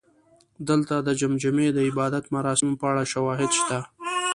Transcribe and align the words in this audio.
دلته 0.69 0.95
د 1.07 1.09
جمجمې 1.19 1.67
د 1.73 1.77
عبادت 1.89 2.25
مراسمو 2.35 2.79
په 2.81 2.85
اړه 2.91 3.03
شواهد 3.13 3.51
شته 3.59 3.79